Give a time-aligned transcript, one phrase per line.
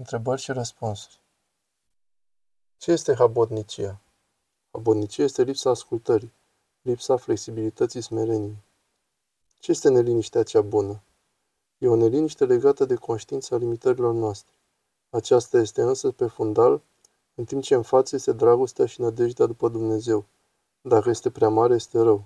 [0.00, 1.20] Întrebări și răspunsuri.
[2.76, 4.00] Ce este habotnicia?
[4.70, 6.32] Habotnicia este lipsa ascultării,
[6.82, 8.62] lipsa flexibilității smereniei.
[9.58, 11.02] Ce este neliniștea cea bună?
[11.78, 14.54] E o neliniște legată de conștiința limitărilor noastre.
[15.10, 16.82] Aceasta este însă pe fundal,
[17.34, 20.24] în timp ce în față este dragostea și nădejdea după Dumnezeu.
[20.80, 22.24] Dacă este prea mare, este rău.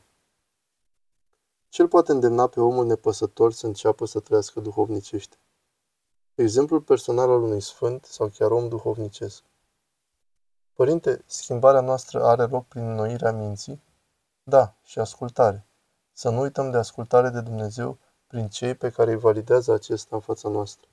[1.68, 5.36] Ce poate îndemna pe omul nepăsător să înceapă să trăiască duhovnicește?
[6.34, 9.42] Exemplul personal al unui sfânt sau chiar om duhovnicesc.
[10.72, 13.82] Părinte, schimbarea noastră are loc prin înnoirea minții?
[14.42, 15.66] Da, și ascultare.
[16.12, 20.22] Să nu uităm de ascultare de Dumnezeu prin cei pe care îi validează acesta în
[20.22, 20.88] fața noastră.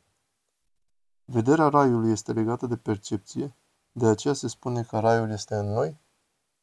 [1.25, 3.55] Vederea raiului este legată de percepție,
[3.91, 5.97] de aceea se spune că raiul este în noi?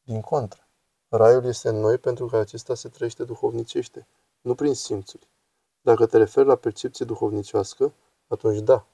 [0.03, 0.67] Din contră.
[1.07, 4.07] Raiul este în noi pentru că acesta se trăiește duhovnicește,
[4.41, 5.27] nu prin simțuri.
[5.81, 7.93] Dacă te referi la percepție duhovnicească,
[8.27, 8.85] atunci da.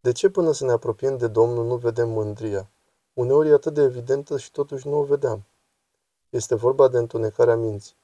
[0.00, 2.68] De ce până să ne apropiem de Domnul nu vedem mândria?
[3.12, 5.44] Uneori e atât de evidentă și totuși nu o vedeam.
[6.30, 7.96] Este vorba de întunecarea minții.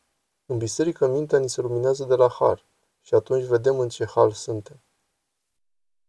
[0.46, 2.64] În biserică mintea ni se luminează de la har
[3.00, 4.80] și atunci vedem în ce hal suntem.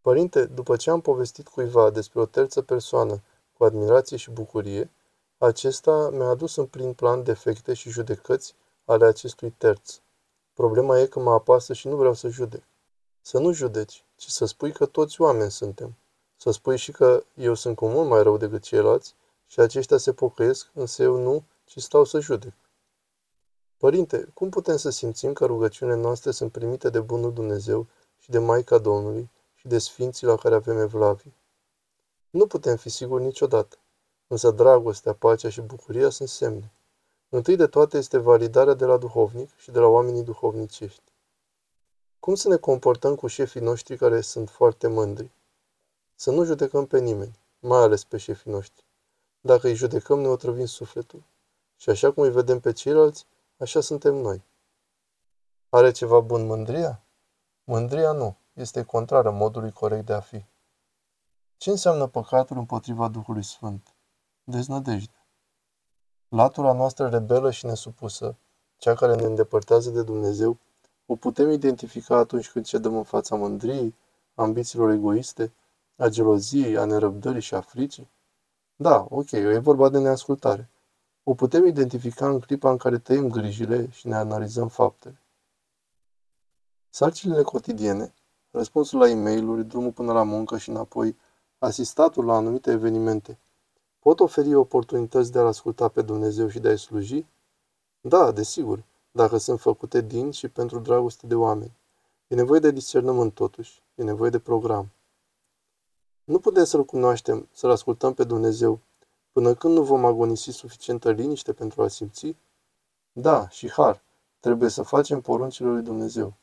[0.02, 3.22] Părinte, după ce am povestit cuiva despre o terță persoană
[3.54, 4.92] cu admirație și bucurie,
[5.38, 10.00] acesta mi-a adus în plin plan defecte și judecăți ale acestui terț.
[10.54, 12.64] Problema e că mă apasă și nu vreau să judec.
[13.26, 15.96] Să nu judeci, ci să spui că toți oameni suntem.
[16.36, 19.16] Să spui și că eu sunt cu mult mai rău decât ceilalți
[19.48, 22.54] și aceștia se pocăiesc, însă eu nu, ci stau să judec.
[23.78, 27.88] Părinte, cum putem să simțim că rugăciunile noastre sunt primite de Bunul Dumnezeu
[28.20, 31.34] și de Maica Domnului și de Sfinții la care avem evlavii?
[32.30, 33.78] Nu putem fi siguri niciodată,
[34.28, 36.72] însă dragostea, pacea și bucuria sunt semne.
[37.30, 41.13] Întâi de toate este validarea de la duhovnic și de la oamenii duhovnicești.
[42.24, 45.32] Cum să ne comportăm cu șefii noștri care sunt foarte mândri?
[46.16, 48.84] Să nu judecăm pe nimeni, mai ales pe șefii noștri.
[49.42, 51.24] Dacă îi judecăm, ne otrăvim sufletul.
[51.78, 53.26] Și așa cum îi vedem pe ceilalți,
[53.58, 54.44] așa suntem noi.
[55.70, 57.04] Are ceva bun mândria?
[57.64, 60.46] Mândria nu, este contrară modului corect de a fi.
[61.58, 63.94] Ce înseamnă păcatul împotriva Duhului Sfânt?
[64.44, 65.26] Deznădejde.
[66.28, 68.36] Latura noastră rebelă și nesupusă,
[68.78, 70.58] cea care ne îndepărtează de Dumnezeu,
[71.06, 73.96] o putem identifica atunci când cedăm în fața mândriei,
[74.36, 75.54] ambițiilor egoiste,
[75.96, 78.10] a geloziei, a nerăbdării și a fricii?
[78.76, 80.70] Da, ok, e vorba de neascultare.
[81.24, 85.22] O putem identifica în clipa în care tăiem grijile și ne analizăm faptele.
[86.90, 88.14] Sarcinile cotidiene,
[88.52, 91.18] răspunsul la e mail drumul până la muncă și înapoi,
[91.58, 93.40] asistatul la anumite evenimente,
[94.00, 97.26] pot oferi oportunități de a asculta pe Dumnezeu și de a-i sluji?
[98.02, 98.84] Da, desigur,
[99.16, 101.78] dacă sunt făcute din și pentru dragoste de oameni.
[102.28, 104.92] E nevoie de discernământ totuși, e nevoie de program.
[106.24, 108.80] Nu putem să-L cunoaștem, să-L ascultăm pe Dumnezeu,
[109.32, 112.36] până când nu vom agonisi suficientă liniște pentru a simți?
[113.12, 114.02] Da, și har,
[114.40, 116.34] trebuie să facem poruncile lui Dumnezeu.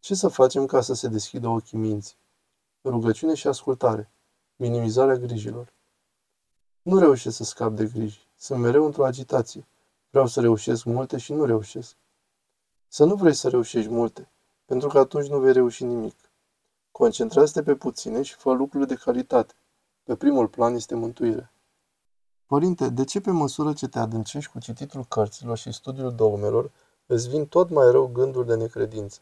[0.00, 2.16] Ce să facem ca să se deschidă ochii minții?
[2.84, 4.10] Rugăciune și ascultare,
[4.56, 5.72] minimizarea grijilor.
[6.82, 9.66] Nu reușesc să scap de griji, sunt mereu într-o agitație.
[10.14, 11.96] Vreau să reușesc multe și nu reușesc.
[12.88, 14.30] Să nu vrei să reușești multe,
[14.64, 16.16] pentru că atunci nu vei reuși nimic.
[16.90, 19.54] Concentrează-te pe puține și fă lucrurile de calitate.
[20.02, 21.52] Pe primul plan este mântuirea.
[22.46, 26.70] Părinte, de ce pe măsură ce te adâncești cu cititul cărților și studiul dogmelor,
[27.06, 29.20] îți vin tot mai rău gânduri de necredință?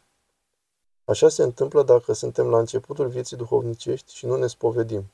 [1.04, 5.10] Așa se întâmplă dacă suntem la începutul vieții duhovnicești și nu ne spovedim.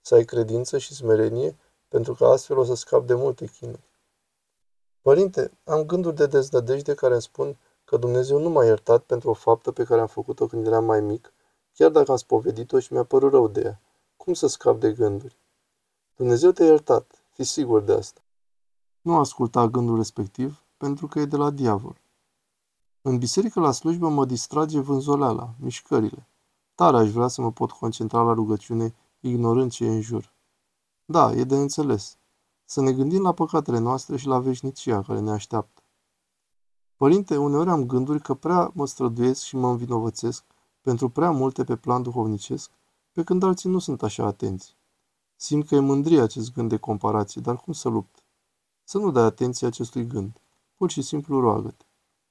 [0.00, 1.56] Să ai credință și smerenie,
[1.88, 3.84] pentru că astfel o să scap de multe chinuri.
[5.06, 9.32] Părinte, am gânduri de deznădejde care îmi spun că Dumnezeu nu m-a iertat pentru o
[9.32, 11.32] faptă pe care am făcut-o când eram mai mic,
[11.74, 13.80] chiar dacă am spovedit-o și mi-a părut rău de ea.
[14.16, 15.38] Cum să scap de gânduri?
[16.16, 18.20] Dumnezeu te-a iertat, fi sigur de asta.
[19.00, 22.00] Nu asculta gândul respectiv, pentru că e de la diavol.
[23.02, 26.28] În biserică la slujbă mă distrage vânzoleala, mișcările.
[26.74, 30.32] Tare aș vrea să mă pot concentra la rugăciune, ignorând ce e în jur.
[31.04, 32.16] Da, e de înțeles.
[32.68, 35.82] Să ne gândim la păcatele noastre și la veșnicia care ne așteaptă.
[36.96, 40.44] Părinte, uneori am gânduri că prea mă străduiesc și mă învinovățesc
[40.80, 42.70] pentru prea multe pe plan duhovnicesc,
[43.12, 44.76] pe când alții nu sunt așa atenți.
[45.36, 48.24] Simt că e mândrie acest gând de comparație, dar cum să lupt?
[48.84, 50.40] Să nu dai atenție acestui gând.
[50.76, 51.85] Pur și simplu roagă-te.